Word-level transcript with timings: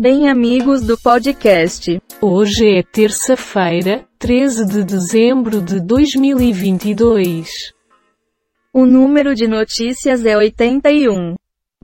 Bem, 0.00 0.30
amigos 0.30 0.80
do 0.80 0.96
podcast. 0.96 2.00
Hoje 2.22 2.78
é 2.78 2.82
terça-feira, 2.82 4.08
13 4.18 4.64
de 4.64 4.82
dezembro 4.82 5.60
de 5.60 5.78
2022. 5.78 7.74
O 8.72 8.86
número 8.86 9.34
de 9.34 9.46
notícias 9.46 10.24
é 10.24 10.34
81. 10.34 11.36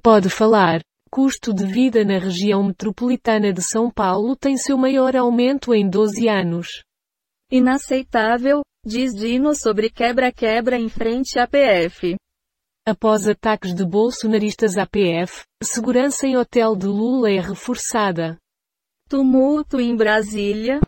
Pode 0.02 0.30
falar. 0.30 0.80
Custo 1.10 1.52
de 1.52 1.66
vida 1.66 2.06
na 2.06 2.16
região 2.18 2.64
metropolitana 2.64 3.52
de 3.52 3.60
São 3.60 3.90
Paulo 3.90 4.34
tem 4.34 4.56
seu 4.56 4.78
maior 4.78 5.14
aumento 5.14 5.74
em 5.74 5.86
12 5.86 6.26
anos. 6.26 6.68
Inaceitável, 7.52 8.62
diz 8.82 9.12
Dino 9.12 9.54
sobre 9.54 9.90
quebra-quebra 9.90 10.78
em 10.78 10.88
frente 10.88 11.38
à 11.38 11.46
PF. 11.46 12.16
Após 12.88 13.26
ataques 13.26 13.74
de 13.74 13.84
bolsonaristas 13.84 14.78
à 14.78 14.86
PF, 14.86 15.42
segurança 15.60 16.24
em 16.24 16.36
hotel 16.36 16.76
de 16.76 16.86
Lula 16.86 17.28
é 17.28 17.40
reforçada. 17.40 18.38
Tumulto 19.08 19.80
em 19.80 19.96
Brasília. 19.96 20.78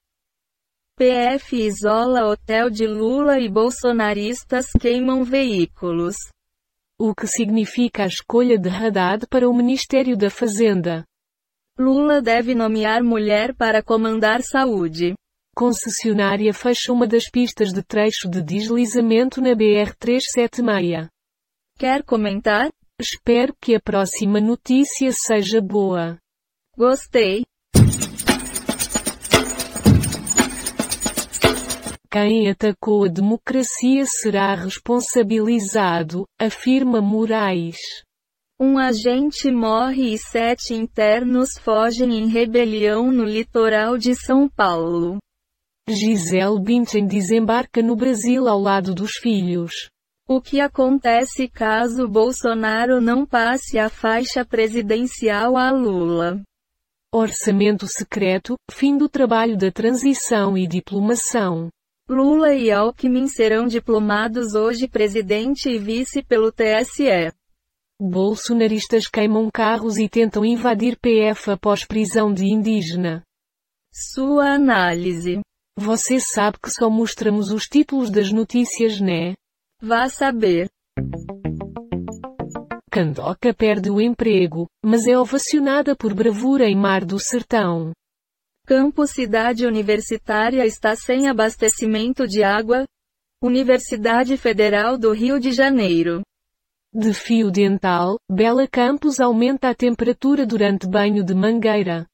PF 0.97 1.57
isola 1.57 2.25
hotel 2.25 2.71
de 2.71 2.87
Lula 2.87 3.41
e 3.41 3.49
bolsonaristas 3.49 4.67
queimam 4.81 5.25
veículos. 5.25 6.15
O 6.97 7.13
que 7.13 7.27
significa 7.27 8.05
a 8.05 8.07
escolha 8.07 8.57
de 8.57 8.69
Haddad 8.69 9.27
para 9.27 9.49
o 9.51 9.53
Ministério 9.53 10.17
da 10.17 10.31
Fazenda. 10.31 11.05
Lula 11.77 12.23
deve 12.23 12.55
nomear 12.55 13.03
mulher 13.03 13.53
para 13.57 13.83
comandar 13.83 14.41
saúde. 14.43 15.15
Concessionária 15.53 16.55
fecha 16.55 16.93
uma 16.93 17.09
das 17.09 17.29
pistas 17.29 17.73
de 17.73 17.83
trecho 17.83 18.31
de 18.31 18.41
deslizamento 18.41 19.41
na 19.41 19.51
BR-376. 19.51 21.09
Quer 21.79 22.03
comentar? 22.03 22.71
Espero 23.01 23.55
que 23.61 23.77
a 23.77 23.81
próxima 23.81 24.41
notícia 24.41 25.13
seja 25.13 25.61
boa. 25.61 26.19
Gostei. 26.77 27.45
Quem 32.11 32.51
atacou 32.51 33.05
a 33.05 33.09
democracia 33.09 34.05
será 34.07 34.57
responsabilizado, 34.57 36.25
afirma 36.37 37.01
Moraes. 37.01 37.77
Um 38.59 38.77
agente 38.77 39.49
morre 39.53 40.15
e 40.15 40.19
sete 40.19 40.75
internos 40.75 41.51
fogem 41.61 42.19
em 42.19 42.27
rebelião 42.27 43.13
no 43.13 43.23
litoral 43.23 43.97
de 43.97 44.17
São 44.17 44.49
Paulo. 44.49 45.19
Gisele 45.89 46.61
Bündchen 46.61 47.07
desembarca 47.07 47.81
no 47.81 47.95
Brasil 47.95 48.49
ao 48.49 48.59
lado 48.59 48.93
dos 48.93 49.13
filhos. 49.23 49.89
O 50.31 50.43
que 50.43 50.61
acontece 50.61 51.49
caso 51.49 52.07
Bolsonaro 52.07 53.01
não 53.01 53.25
passe 53.25 53.79
a 53.79 53.89
faixa 53.89 54.45
presidencial 54.45 55.57
a 55.57 55.71
Lula? 55.71 56.43
Orçamento 57.11 57.87
secreto, 57.87 58.55
fim 58.71 58.99
do 58.99 59.09
trabalho 59.09 59.57
da 59.57 59.73
transição 59.73 60.55
e 60.59 60.67
diplomação. 60.67 61.71
Lula 62.07 62.53
e 62.53 62.71
Alckmin 62.71 63.27
serão 63.27 63.67
diplomados 63.67 64.55
hoje 64.55 64.87
presidente 64.87 65.71
e 65.71 65.79
vice 65.79 66.23
pelo 66.23 66.53
TSE. 66.53 67.33
Bolsonaristas 67.99 69.07
queimam 69.09 69.49
carros 69.51 69.97
e 69.97 70.11
tentam 70.11 70.45
invadir 70.45 70.99
PF 70.99 71.53
após 71.53 71.87
prisão 71.87 72.35
de 72.35 72.45
indígena. 72.45 73.23
Sua 73.91 74.51
análise. 74.51 75.41
Você 75.75 76.21
sabe 76.21 76.59
que 76.63 76.71
só 76.71 76.91
mostramos 76.91 77.51
os 77.51 77.65
títulos 77.65 78.11
das 78.11 78.31
notícias, 78.31 79.01
né? 79.01 79.33
Vá 79.81 80.09
saber. 80.09 80.69
Candoca 82.91 83.55
perde 83.55 83.91
o 83.91 84.01
emprego, 84.01 84.67
mas 84.85 85.07
é 85.07 85.17
ovacionada 85.17 85.95
por 85.95 86.13
bravura 86.13 86.69
em 86.69 86.75
Mar 86.75 87.05
do 87.05 87.17
Sertão. 87.21 87.93
Campus 88.67 89.13
Cidade 89.13 89.65
Universitária 89.67 90.67
está 90.67 90.97
sem 90.97 91.29
abastecimento 91.29 92.27
de 92.27 92.43
água. 92.43 92.85
Universidade 93.41 94.37
Federal 94.37 94.99
do 94.99 95.13
Rio 95.13 95.39
de 95.39 95.53
Janeiro. 95.53 96.23
De 96.93 97.15
fio 97.15 97.49
dental, 97.49 98.19
Bela 98.29 98.67
Campos 98.67 99.21
aumenta 99.21 99.69
a 99.71 99.75
temperatura 99.77 100.45
durante 100.45 100.89
banho 100.89 101.23
de 101.23 101.35
mangueira. 101.37 102.05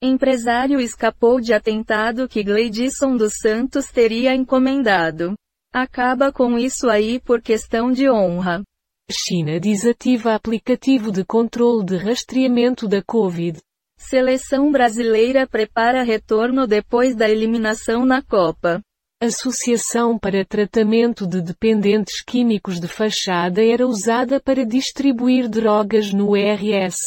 Empresário 0.00 0.78
escapou 0.78 1.40
de 1.40 1.52
atentado 1.52 2.28
que 2.28 2.44
Gleidson 2.44 3.16
dos 3.16 3.32
Santos 3.42 3.86
teria 3.90 4.36
encomendado. 4.36 5.34
Acaba 5.72 6.30
com 6.30 6.58
isso 6.58 6.90
aí 6.90 7.18
por 7.18 7.40
questão 7.40 7.90
de 7.90 8.10
honra. 8.10 8.62
China 9.10 9.58
desativa 9.58 10.34
aplicativo 10.34 11.10
de 11.10 11.24
controle 11.24 11.84
de 11.84 11.96
rastreamento 11.96 12.86
da 12.86 13.02
Covid. 13.02 13.58
Seleção 13.96 14.70
brasileira 14.70 15.46
prepara 15.46 16.02
retorno 16.02 16.66
depois 16.66 17.16
da 17.16 17.28
eliminação 17.28 18.04
na 18.04 18.20
Copa. 18.20 18.82
Associação 19.22 20.18
para 20.18 20.44
Tratamento 20.44 21.26
de 21.26 21.40
Dependentes 21.40 22.22
Químicos 22.22 22.78
de 22.78 22.88
Fachada 22.88 23.64
era 23.64 23.86
usada 23.86 24.40
para 24.40 24.66
distribuir 24.66 25.48
drogas 25.48 26.12
no 26.12 26.34
RS. 26.34 26.98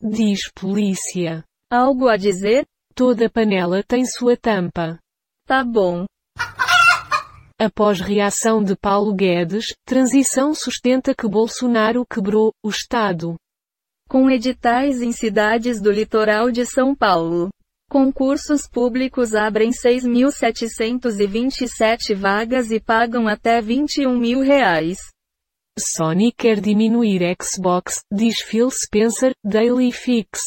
Diz 0.00 0.50
polícia. 0.52 1.44
Algo 1.70 2.08
a 2.08 2.16
dizer? 2.16 2.66
Toda 2.94 3.30
panela 3.30 3.82
tem 3.82 4.04
sua 4.06 4.36
tampa. 4.36 4.98
Tá 5.46 5.62
bom. 5.62 6.06
Após 7.58 8.00
reação 8.00 8.62
de 8.62 8.76
Paulo 8.76 9.14
Guedes, 9.14 9.74
transição 9.86 10.54
sustenta 10.54 11.14
que 11.14 11.26
Bolsonaro 11.26 12.04
quebrou 12.04 12.52
o 12.62 12.68
Estado 12.68 13.34
com 14.08 14.30
editais 14.30 15.02
em 15.02 15.10
cidades 15.10 15.80
do 15.80 15.90
litoral 15.90 16.48
de 16.50 16.64
São 16.64 16.94
Paulo. 16.94 17.50
Concursos 17.90 18.68
públicos 18.68 19.34
abrem 19.34 19.70
6.727 19.70 22.14
vagas 22.14 22.70
e 22.70 22.78
pagam 22.78 23.26
até 23.26 23.60
21 23.60 24.16
mil 24.16 24.38
reais. 24.40 24.98
Sony 25.78 26.32
quer 26.32 26.60
diminuir 26.60 27.36
Xbox, 27.40 28.00
diz 28.12 28.40
Phil 28.40 28.70
Spencer, 28.70 29.32
Daily 29.44 29.90
Fix. 29.92 30.40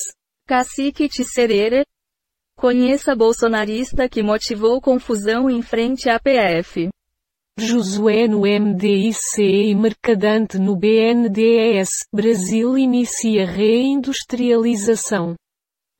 Cacique 0.47 1.09
Tisserere. 1.09 1.85
Conheça 2.57 3.15
bolsonarista 3.15 4.09
que 4.09 4.23
motivou 4.23 4.81
confusão 4.81 5.49
em 5.49 5.61
frente 5.61 6.09
à 6.09 6.19
PF. 6.19 6.89
Josué 7.59 8.27
no 8.27 8.41
MDIC 8.41 9.39
e 9.39 9.75
Mercadante 9.75 10.57
no 10.57 10.75
BNDES, 10.75 12.05
Brasil 12.13 12.77
inicia 12.77 13.45
reindustrialização. 13.45 15.35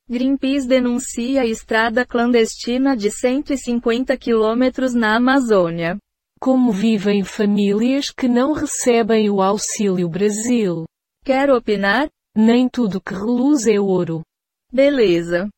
Greenpeace 0.09 0.67
denuncia 0.67 1.45
estrada 1.45 2.05
clandestina 2.05 2.95
de 2.95 3.11
150 3.11 4.17
quilômetros 4.17 4.93
na 4.93 5.15
Amazônia. 5.15 5.97
Como 6.39 6.71
vivem 6.71 7.23
famílias 7.23 8.09
que 8.09 8.27
não 8.27 8.53
recebem 8.53 9.29
o 9.29 9.41
Auxílio 9.41 10.07
Brasil? 10.07 10.85
Quer 11.23 11.51
opinar? 11.51 12.07
Nem 12.35 12.69
tudo 12.69 13.01
que 13.01 13.13
reluz 13.13 13.67
é 13.67 13.79
ouro. 13.79 14.21
Beleza. 14.71 15.49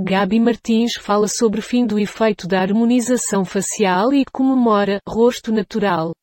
Gabi 0.00 0.38
Martins 0.38 0.94
fala 0.94 1.26
sobre 1.26 1.60
fim 1.60 1.84
do 1.84 1.98
efeito 1.98 2.46
da 2.46 2.60
harmonização 2.60 3.44
facial 3.44 4.14
e 4.14 4.24
comemora 4.24 5.00
rosto 5.04 5.50
natural. 5.50 6.14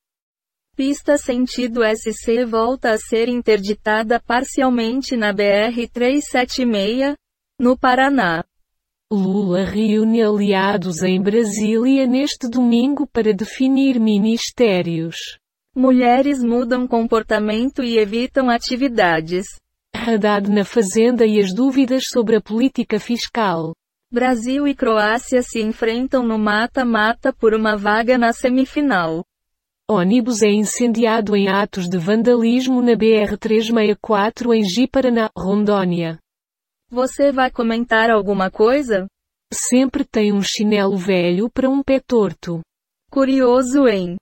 Pista 0.78 1.18
sentido 1.18 1.81
SC 1.84 2.46
volta 2.46 2.91
a 2.91 2.97
ser 2.97 3.28
interditada 3.28 4.18
parcialmente 4.18 5.18
na 5.18 5.34
BR-376, 5.34 7.16
no 7.59 7.78
Paraná. 7.78 8.46
Lula 9.12 9.66
reúne 9.66 10.24
aliados 10.24 11.03
em 11.03 11.22
Brasília 11.22 12.08
neste 12.08 12.47
domingo 12.47 13.06
para 13.06 13.34
definir 13.34 14.00
ministérios. 14.00 15.18
Mulheres 15.75 16.41
mudam 16.41 16.88
comportamento 16.88 17.84
e 17.84 17.97
evitam 17.97 18.50
atividades. 18.50 19.46
Haddad 19.96 20.50
na 20.52 20.66
Fazenda 20.66 21.26
e 21.26 21.40
as 21.40 21.53
dúvidas 21.53 22.09
sobre 22.09 22.36
a 22.36 22.42
política 22.42 23.00
fiscal. 23.00 23.74
Brasil 24.12 24.68
e 24.68 24.76
Croácia 24.76 25.42
se 25.42 25.62
enfrentam 25.62 26.24
no 26.24 26.38
mata-mata 26.38 27.34
por 27.34 27.53
uma 27.53 27.76
vaga 27.76 28.18
na 28.18 28.34
semifinal. 28.34 29.24
Ônibus 29.90 30.42
é 30.42 30.50
incendiado 30.50 31.36
em 31.36 31.47
atos 31.47 31.88
de 31.88 31.97
vandalismo 31.97 32.82
na 32.82 32.94
BR-364 32.94 34.53
em 34.56 34.64
Ji-Paraná, 34.64 35.30
Rondônia. 35.38 36.20
Você 36.90 37.32
vai 37.32 37.50
comentar 37.50 38.09
alguma 38.09 38.52
coisa? 38.52 39.08
Sempre 39.53 40.03
tem 40.03 40.34
um 40.34 40.41
chinelo 40.41 40.98
velho 40.98 41.50
para 41.50 41.70
um 41.70 41.84
pé 41.84 42.00
torto. 42.00 42.62
Curioso, 43.12 43.88
hein? 43.88 44.18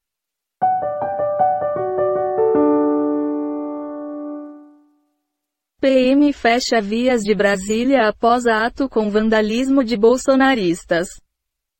PM 5.83 6.31
fecha 6.31 6.80
vias 6.80 7.24
de 7.24 7.35
Brasília 7.35 8.07
após 8.07 8.45
ato 8.45 8.88
com 8.88 9.09
vandalismo 9.09 9.83
de 9.83 9.97
bolsonaristas. 9.97 11.09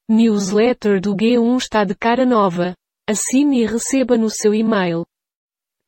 Newsletter 0.10 1.00
do 1.00 1.16
G1 1.16 1.58
está 1.58 1.86
de 1.86 1.96
cara 1.96 2.26
nova. 2.26 2.76
Assine 3.10 3.62
e 3.62 3.66
receba 3.66 4.18
no 4.18 4.30
seu 4.30 4.54
e-mail. 4.54 5.06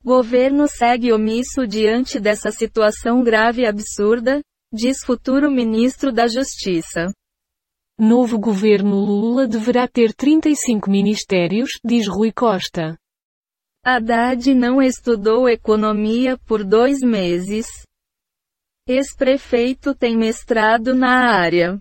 Governo 0.02 0.66
segue 0.66 1.12
omisso 1.12 1.68
diante 1.68 2.18
dessa 2.18 2.52
situação 2.52 3.22
grave 3.22 3.64
e 3.64 3.66
absurda, 3.66 4.40
diz 4.72 5.04
futuro 5.04 5.52
ministro 5.52 6.10
da 6.10 6.26
Justiça. 6.26 7.12
Novo 8.00 8.40
governo 8.40 8.96
Lula 8.96 9.46
deverá 9.46 9.90
ter 9.90 10.14
35 10.14 10.90
ministérios, 10.90 11.72
diz 11.84 12.08
Rui 12.08 12.32
Costa. 12.32 12.96
Haddad 13.84 14.54
não 14.56 14.82
estudou 14.82 15.50
economia 15.50 16.38
por 16.48 16.64
dois 16.64 17.02
meses. 17.02 17.85
Ex-prefeito 18.88 19.96
tem 19.96 20.16
mestrado 20.16 20.94
na 20.94 21.32
área. 21.32 21.80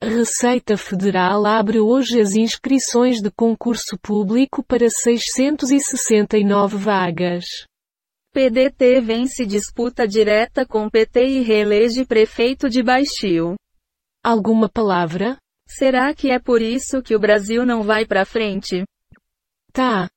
Receita 0.00 0.76
Federal 0.76 1.44
abre 1.44 1.80
hoje 1.80 2.20
as 2.20 2.36
inscrições 2.36 3.20
de 3.20 3.28
concurso 3.28 3.98
público 4.00 4.62
para 4.62 4.88
669 4.88 6.76
vagas. 6.76 7.44
PDT 8.32 9.00
vence 9.00 9.44
disputa 9.44 10.06
direta 10.06 10.64
com 10.64 10.88
PT 10.88 11.26
e 11.26 11.42
reelege 11.42 12.06
prefeito 12.06 12.68
de 12.68 12.84
Baixio. 12.84 13.56
Alguma 14.22 14.68
palavra? 14.68 15.36
Será 15.66 16.14
que 16.14 16.30
é 16.30 16.38
por 16.38 16.62
isso 16.62 17.02
que 17.02 17.16
o 17.16 17.18
Brasil 17.18 17.66
não 17.66 17.82
vai 17.82 18.06
pra 18.06 18.24
frente? 18.24 18.84
Tá. 19.72 20.08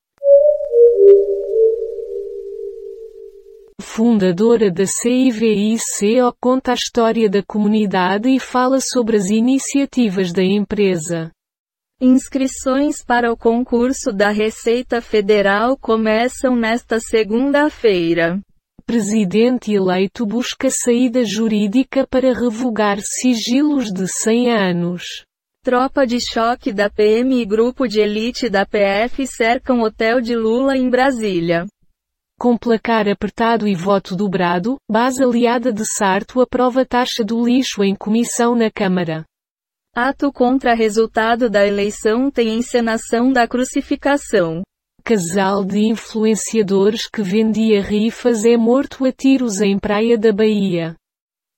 Fundadora 3.81 4.71
da 4.71 4.85
CIVICO 4.85 6.33
conta 6.39 6.71
a 6.71 6.75
história 6.75 7.27
da 7.27 7.41
comunidade 7.43 8.29
e 8.29 8.39
fala 8.39 8.79
sobre 8.79 9.17
as 9.17 9.25
iniciativas 9.25 10.31
da 10.31 10.43
empresa. 10.43 11.31
Inscrições 11.99 13.03
para 13.03 13.31
o 13.31 13.37
concurso 13.37 14.13
da 14.13 14.29
Receita 14.29 15.01
Federal 15.01 15.75
começam 15.77 16.55
nesta 16.55 16.99
segunda-feira. 16.99 18.39
Presidente 18.85 19.73
eleito 19.73 20.25
busca 20.25 20.69
saída 20.69 21.23
jurídica 21.23 22.05
para 22.07 22.33
revogar 22.33 22.99
sigilos 23.01 23.91
de 23.91 24.07
100 24.07 24.51
anos. 24.51 25.03
Tropa 25.63 26.05
de 26.05 26.19
choque 26.19 26.71
da 26.71 26.89
PM 26.89 27.39
e 27.39 27.45
grupo 27.45 27.87
de 27.87 27.99
elite 27.99 28.49
da 28.49 28.65
PF 28.65 29.27
cercam 29.27 29.81
hotel 29.81 30.21
de 30.21 30.35
Lula 30.35 30.75
em 30.75 30.89
Brasília. 30.89 31.65
Com 32.41 32.57
placar 32.57 33.07
apertado 33.07 33.67
e 33.67 33.75
voto 33.75 34.15
dobrado, 34.15 34.77
base 34.89 35.23
aliada 35.23 35.71
de 35.71 35.85
Sarto 35.85 36.41
aprova 36.41 36.83
taxa 36.83 37.23
do 37.23 37.45
lixo 37.45 37.83
em 37.83 37.93
comissão 37.93 38.55
na 38.55 38.71
Câmara. 38.71 39.23
Ato 39.95 40.33
contra 40.33 40.73
resultado 40.73 41.51
da 41.51 41.63
eleição 41.67 42.31
tem 42.31 42.55
encenação 42.55 43.31
da 43.31 43.47
crucificação. 43.47 44.63
Casal 45.03 45.63
de 45.63 45.85
influenciadores 45.85 47.07
que 47.07 47.21
vendia 47.21 47.79
rifas 47.79 48.43
é 48.43 48.57
morto 48.57 49.05
a 49.05 49.11
tiros 49.11 49.61
em 49.61 49.77
Praia 49.77 50.17
da 50.17 50.33
Bahia. 50.33 50.95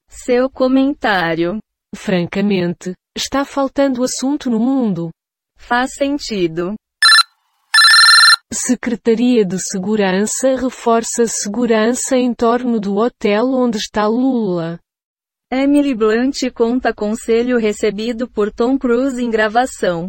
Seu 0.10 0.50
comentário. 0.50 1.60
Francamente, 1.96 2.94
está 3.16 3.46
faltando 3.46 4.04
assunto 4.04 4.50
no 4.50 4.60
mundo. 4.60 5.12
Faz 5.58 5.94
sentido. 5.94 6.76
Secretaria 8.54 9.44
de 9.44 9.58
Segurança 9.58 10.56
reforça 10.56 11.26
segurança 11.26 12.16
em 12.16 12.36
torno 12.36 12.80
do 12.80 12.98
hotel 12.98 13.46
onde 13.48 13.80
está 13.80 14.06
Lula. 14.06 14.80
Emily 15.52 15.96
Blunt 15.96 16.52
conta 16.54 16.94
conselho 16.94 17.58
recebido 17.58 18.30
por 18.30 18.52
Tom 18.52 18.78
Cruise 18.78 19.20
em 19.24 19.32
gravação. 19.32 20.08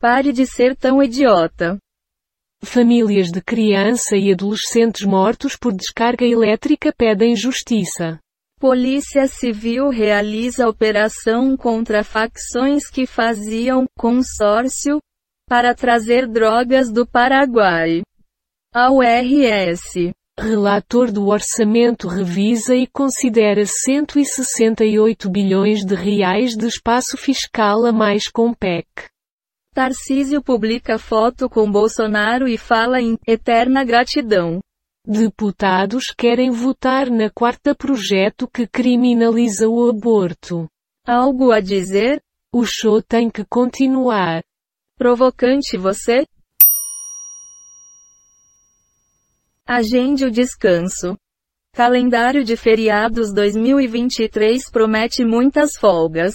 Pare 0.00 0.32
de 0.32 0.44
ser 0.44 0.76
tão 0.76 1.00
idiota. 1.00 1.78
Famílias 2.64 3.30
de 3.30 3.40
criança 3.40 4.16
e 4.16 4.32
adolescentes 4.32 5.04
mortos 5.04 5.56
por 5.56 5.72
descarga 5.72 6.26
elétrica 6.26 6.92
pedem 6.92 7.36
justiça. 7.36 8.18
Polícia 8.58 9.28
Civil 9.28 9.88
realiza 9.88 10.68
operação 10.68 11.56
contra 11.56 12.02
facções 12.02 12.90
que 12.90 13.06
faziam 13.06 13.86
consórcio 13.96 14.98
para 15.52 15.74
trazer 15.74 16.26
drogas 16.26 16.90
do 16.90 17.06
Paraguai. 17.06 18.00
A 18.74 18.90
URS. 18.90 20.10
Relator 20.40 21.12
do 21.12 21.28
orçamento 21.28 22.08
revisa 22.08 22.74
e 22.74 22.86
considera 22.86 23.66
168 23.66 25.28
bilhões 25.28 25.84
de 25.84 25.94
reais 25.94 26.56
de 26.56 26.66
espaço 26.66 27.18
fiscal 27.18 27.84
a 27.84 27.92
mais 27.92 28.30
com 28.30 28.54
PEC. 28.54 28.86
Tarcísio 29.74 30.42
publica 30.42 30.98
foto 30.98 31.50
com 31.50 31.70
Bolsonaro 31.70 32.48
e 32.48 32.56
fala 32.56 32.98
em 32.98 33.18
eterna 33.26 33.84
gratidão. 33.84 34.58
Deputados 35.06 36.14
querem 36.16 36.50
votar 36.50 37.10
na 37.10 37.28
quarta 37.28 37.74
projeto 37.74 38.48
que 38.48 38.66
criminaliza 38.66 39.68
o 39.68 39.90
aborto. 39.90 40.66
Algo 41.06 41.52
a 41.52 41.60
dizer? 41.60 42.22
O 42.50 42.64
show 42.64 43.02
tem 43.02 43.28
que 43.28 43.44
continuar. 43.44 44.42
Provocante 45.02 45.76
você? 45.76 46.24
Agende 49.66 50.26
o 50.26 50.30
descanso. 50.30 51.16
Calendário 51.74 52.44
de 52.44 52.56
feriados 52.56 53.34
2023 53.34 54.70
promete 54.70 55.24
muitas 55.24 55.76
folgas. 55.76 56.34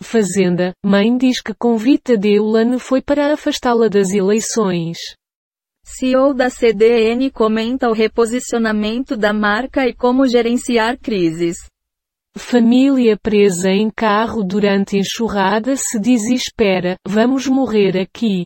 Fazenda, 0.00 0.72
mãe 0.86 1.16
diz 1.16 1.42
que 1.42 1.52
convite 1.52 2.16
de 2.16 2.36
Eulane 2.36 2.78
foi 2.78 3.02
para 3.02 3.32
afastá-la 3.32 3.88
das 3.88 4.10
eleições. 4.12 4.98
CEO 5.84 6.32
da 6.32 6.50
CDN 6.50 7.28
comenta 7.32 7.88
o 7.88 7.92
reposicionamento 7.92 9.16
da 9.16 9.32
marca 9.32 9.84
e 9.84 9.92
como 9.92 10.28
gerenciar 10.28 10.96
crises. 10.96 11.56
Família 12.36 13.16
presa 13.16 13.70
em 13.70 13.88
carro 13.88 14.42
durante 14.42 14.96
enxurrada 14.98 15.76
se 15.76 16.00
desespera, 16.00 16.96
vamos 17.06 17.46
morrer 17.46 17.96
aqui. 17.96 18.44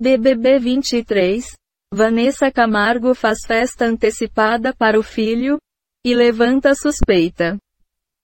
BBB 0.00 0.60
23. 0.60 1.44
Vanessa 1.92 2.50
Camargo 2.50 3.12
faz 3.12 3.40
festa 3.44 3.86
antecipada 3.86 4.72
para 4.72 4.98
o 4.98 5.02
filho 5.02 5.58
e 6.04 6.14
levanta 6.14 6.74
suspeita. 6.76 7.58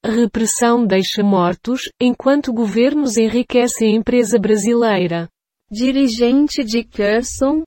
Repressão 0.05 0.87
deixa 0.87 1.25
mortos, 1.25 1.89
enquanto 2.01 2.53
governos 2.53 3.17
enriquecem 3.17 3.95
a 3.95 3.97
empresa 3.99 4.39
brasileira. 4.39 5.29
Dirigente 5.71 6.63
de 6.63 6.85
Kherson, 6.85 7.63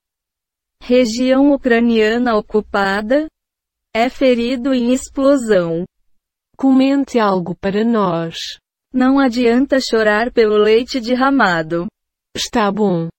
região 0.82 1.52
ucraniana 1.52 2.38
ocupada, 2.38 3.28
é 3.94 4.10
ferido 4.10 4.74
em 4.74 4.94
explosão. 4.94 5.86
Comente 6.58 7.20
algo 7.20 7.54
para 7.56 7.84
nós. 7.84 8.58
Não 8.94 9.20
adianta 9.20 9.80
chorar 9.80 10.32
pelo 10.32 10.56
leite 10.58 11.02
derramado. 11.02 11.88
Está 12.36 12.72
bom. 12.72 13.10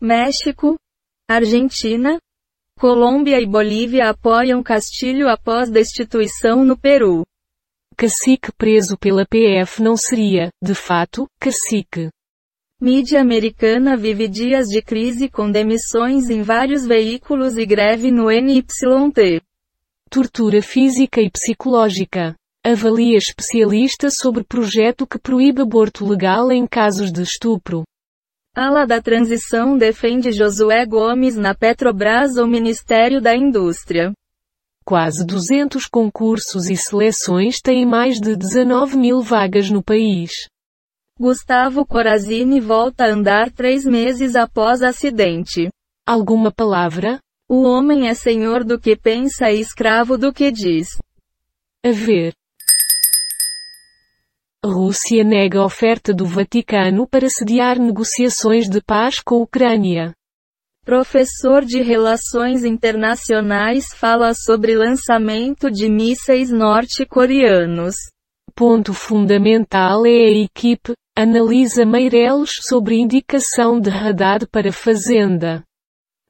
México, 0.00 0.76
Argentina, 1.28 2.18
Colômbia 2.78 3.38
e 3.40 3.46
Bolívia 3.46 4.08
apoiam 4.08 4.62
Castilho 4.62 5.28
após 5.28 5.70
destituição 5.70 6.64
no 6.64 6.78
Peru. 6.78 7.24
Cacique 7.96 8.50
preso 8.50 8.96
pela 8.98 9.26
PF 9.26 9.82
não 9.82 9.96
seria, 9.96 10.48
de 10.62 10.74
fato, 10.74 11.26
cacique. 11.38 12.08
Mídia 12.80 13.20
americana 13.20 13.98
vive 13.98 14.26
dias 14.26 14.66
de 14.68 14.80
crise 14.80 15.28
com 15.28 15.50
demissões 15.50 16.30
em 16.30 16.40
vários 16.40 16.86
veículos 16.86 17.58
e 17.58 17.66
greve 17.66 18.10
no 18.10 18.30
NYT. 18.30 19.42
Tortura 20.12 20.60
física 20.60 21.20
e 21.20 21.30
psicológica. 21.30 22.34
Avalia 22.66 23.16
especialista 23.16 24.10
sobre 24.10 24.42
projeto 24.42 25.06
que 25.06 25.20
proíbe 25.20 25.62
aborto 25.62 26.04
legal 26.04 26.50
em 26.50 26.66
casos 26.66 27.12
de 27.12 27.22
estupro. 27.22 27.84
Ala 28.52 28.84
da 28.88 29.00
transição 29.00 29.78
defende 29.78 30.32
Josué 30.32 30.84
Gomes 30.84 31.36
na 31.36 31.54
Petrobras 31.54 32.36
ou 32.36 32.48
Ministério 32.48 33.20
da 33.20 33.36
Indústria. 33.36 34.12
Quase 34.84 35.24
200 35.24 35.86
concursos 35.86 36.68
e 36.68 36.74
seleções 36.74 37.60
têm 37.60 37.86
mais 37.86 38.20
de 38.20 38.34
19 38.34 38.96
mil 38.96 39.22
vagas 39.22 39.70
no 39.70 39.80
país. 39.80 40.32
Gustavo 41.20 41.86
Corazini 41.86 42.58
volta 42.58 43.04
a 43.04 43.12
andar 43.12 43.52
três 43.52 43.84
meses 43.84 44.34
após 44.34 44.82
acidente. 44.82 45.68
Alguma 46.04 46.50
palavra? 46.50 47.20
O 47.52 47.64
homem 47.64 48.08
é 48.08 48.14
senhor 48.14 48.62
do 48.62 48.78
que 48.78 48.94
pensa 48.94 49.50
e 49.50 49.58
escravo 49.58 50.16
do 50.16 50.32
que 50.32 50.52
diz. 50.52 50.86
A 51.84 51.90
ver. 51.90 52.32
Rússia 54.64 55.24
nega 55.24 55.60
oferta 55.60 56.14
do 56.14 56.24
Vaticano 56.24 57.08
para 57.08 57.28
sediar 57.28 57.76
negociações 57.76 58.68
de 58.68 58.80
paz 58.80 59.18
com 59.18 59.34
a 59.34 59.38
Ucrânia. 59.38 60.14
Professor 60.84 61.64
de 61.64 61.82
Relações 61.82 62.64
Internacionais 62.64 63.86
fala 63.96 64.32
sobre 64.32 64.76
lançamento 64.76 65.72
de 65.72 65.88
mísseis 65.88 66.52
norte-coreanos. 66.52 67.96
Ponto 68.54 68.94
fundamental 68.94 70.06
é 70.06 70.10
a 70.10 70.44
equipe, 70.44 70.92
analisa 71.18 71.84
Meireles 71.84 72.60
sobre 72.62 72.94
indicação 72.94 73.80
de 73.80 73.90
radar 73.90 74.48
para 74.48 74.70
Fazenda. 74.70 75.64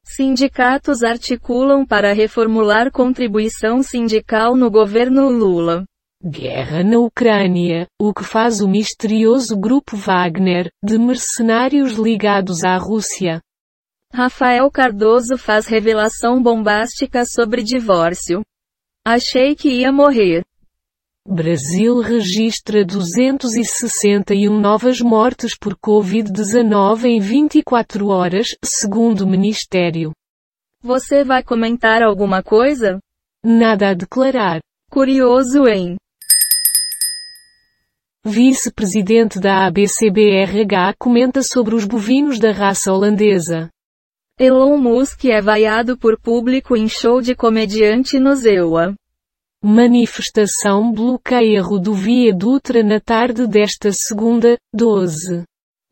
Sindicatos 0.05 1.03
articulam 1.03 1.87
para 1.87 2.13
reformular 2.13 2.91
contribuição 2.91 3.83
sindical 3.83 4.57
no 4.57 4.71
governo 4.71 5.29
Lula. 5.29 5.85
Guerra 6.23 6.85
na 6.85 6.99
Ucrânia, 6.99 7.87
o 7.99 8.13
que 8.13 8.23
faz 8.23 8.61
o 8.61 8.69
misterioso 8.69 9.59
grupo 9.59 9.97
Wagner, 9.97 10.69
de 10.85 10.99
mercenários 10.99 11.93
ligados 11.93 12.63
à 12.65 12.77
Rússia. 12.77 13.41
Rafael 14.13 14.71
Cardoso 14.71 15.39
faz 15.39 15.67
revelação 15.67 16.43
bombástica 16.43 17.25
sobre 17.25 17.63
divórcio. 17.63 18.43
Achei 19.07 19.55
que 19.55 19.71
ia 19.71 19.91
morrer. 19.91 20.43
Brasil 21.33 22.01
registra 22.01 22.85
261 22.85 24.59
novas 24.59 25.01
mortes 25.01 25.57
por 25.57 25.77
Covid-19 25.77 27.05
em 27.05 27.21
24 27.21 28.09
horas, 28.09 28.57
segundo 28.65 29.21
o 29.21 29.29
Ministério. 29.29 30.11
Você 30.83 31.23
vai 31.23 31.45
comentar 31.45 32.03
alguma 32.03 32.43
coisa? 32.43 32.99
Nada 33.45 33.91
a 33.91 33.95
declarar. 33.95 34.59
Curioso, 34.91 35.69
hein? 35.69 35.97
Vice-presidente 38.25 39.39
da 39.39 39.67
ABCBRH 39.67 40.95
comenta 40.99 41.45
sobre 41.45 41.77
os 41.77 41.85
bovinos 41.85 42.41
da 42.41 42.51
raça 42.51 42.93
holandesa. 42.93 43.71
Elon 44.37 44.77
Musk 44.77 45.27
é 45.27 45.41
vaiado 45.41 45.97
por 45.97 46.21
público 46.21 46.77
em 46.77 46.89
show 46.89 47.23
de 47.23 47.37
comediante 47.37 48.19
no 48.19 48.35
Zewa. 48.35 48.97
Manifestação 49.63 50.91
bloqueia 50.91 51.61
rodovia 51.61 52.35
Dutra 52.35 52.83
na 52.83 52.99
tarde 52.99 53.47
desta 53.47 53.93
segunda, 53.93 54.57
12. 54.75 55.45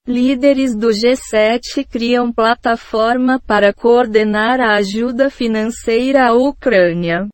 Líderes 0.07 0.75
do 0.75 0.89
G7 0.89 1.87
criam 1.87 2.33
plataforma 2.33 3.39
para 3.47 3.75
coordenar 3.75 4.59
a 4.59 4.77
ajuda 4.77 5.29
financeira 5.29 6.29
à 6.29 6.33
Ucrânia. 6.33 7.29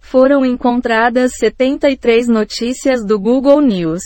Foram 0.00 0.44
encontradas 0.44 1.36
73 1.36 2.26
notícias 2.26 3.06
do 3.06 3.16
Google 3.16 3.60
News, 3.60 4.02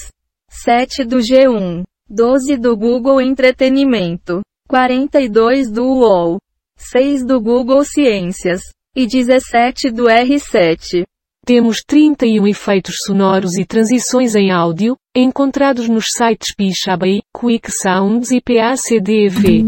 7 0.50 1.02
do 1.02 1.16
G1, 1.16 1.82
12 2.10 2.58
do 2.58 2.76
Google 2.76 3.22
Entretenimento. 3.22 4.42
42 4.68 5.70
do 5.70 5.84
UOL, 5.84 6.38
6 6.76 7.26
do 7.26 7.38
Google 7.38 7.84
Ciências 7.84 8.62
e 8.96 9.06
17 9.06 9.90
do 9.90 10.04
R7. 10.04 11.04
Temos 11.44 11.82
31 11.86 12.46
efeitos 12.46 12.96
sonoros 13.04 13.58
e 13.58 13.66
transições 13.66 14.34
em 14.34 14.50
áudio, 14.50 14.96
encontrados 15.14 15.86
nos 15.86 16.06
sites 16.10 16.54
Pixabay, 16.56 17.20
Quick 17.38 17.70
Sounds 17.70 18.30
e 18.30 18.40
PACDV. 18.40 19.64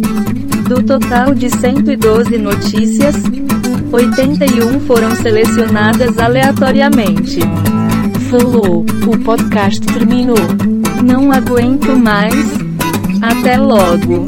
Do 0.67 0.83
total 0.83 1.35
de 1.35 1.51
112 1.51 2.39
notícias, 2.39 3.17
81 3.93 4.81
foram 4.81 5.15
selecionadas 5.17 6.19
aleatoriamente. 6.19 7.41
Falou, 8.31 8.87
o 9.07 9.25
podcast 9.25 9.87
terminou. 9.87 10.37
Não 11.05 11.31
aguento 11.31 11.95
mais. 11.95 12.35
Até 13.23 13.59
logo. 13.59 14.25